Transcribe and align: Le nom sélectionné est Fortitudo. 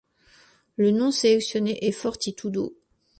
Le 0.77 0.89
nom 0.89 1.11
sélectionné 1.11 1.85
est 1.85 1.91
Fortitudo. 1.91 2.75